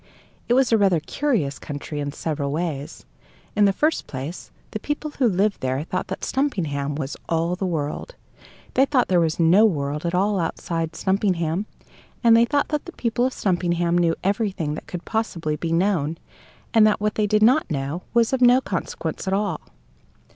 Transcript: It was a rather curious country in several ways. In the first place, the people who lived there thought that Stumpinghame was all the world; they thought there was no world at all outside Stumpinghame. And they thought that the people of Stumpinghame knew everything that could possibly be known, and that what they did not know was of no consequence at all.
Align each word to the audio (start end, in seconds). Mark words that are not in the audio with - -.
It 0.49 0.55
was 0.55 0.71
a 0.71 0.79
rather 0.79 0.99
curious 0.99 1.59
country 1.59 1.99
in 1.99 2.11
several 2.11 2.51
ways. 2.51 3.05
In 3.55 3.65
the 3.65 3.71
first 3.71 4.07
place, 4.07 4.49
the 4.71 4.79
people 4.79 5.11
who 5.19 5.27
lived 5.29 5.61
there 5.61 5.83
thought 5.83 6.07
that 6.07 6.23
Stumpinghame 6.23 6.95
was 6.95 7.15
all 7.29 7.55
the 7.55 7.67
world; 7.67 8.15
they 8.73 8.85
thought 8.87 9.09
there 9.09 9.19
was 9.19 9.39
no 9.39 9.63
world 9.63 10.03
at 10.03 10.15
all 10.15 10.39
outside 10.39 10.93
Stumpinghame. 10.95 11.67
And 12.23 12.35
they 12.35 12.45
thought 12.45 12.69
that 12.69 12.85
the 12.85 12.93
people 12.93 13.27
of 13.27 13.33
Stumpinghame 13.33 13.99
knew 13.99 14.15
everything 14.23 14.73
that 14.73 14.87
could 14.87 15.05
possibly 15.05 15.55
be 15.55 15.71
known, 15.71 16.17
and 16.73 16.87
that 16.87 16.99
what 16.99 17.13
they 17.13 17.27
did 17.27 17.43
not 17.43 17.69
know 17.69 18.01
was 18.11 18.33
of 18.33 18.41
no 18.41 18.59
consequence 18.59 19.27
at 19.27 19.35
all. 19.35 19.61